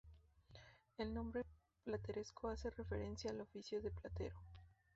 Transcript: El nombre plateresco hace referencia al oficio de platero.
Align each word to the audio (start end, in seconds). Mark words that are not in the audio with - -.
El 0.97 1.13
nombre 1.13 1.43
plateresco 1.83 2.47
hace 2.47 2.71
referencia 2.71 3.29
al 3.29 3.41
oficio 3.41 3.81
de 3.83 3.91
platero. 3.91 4.35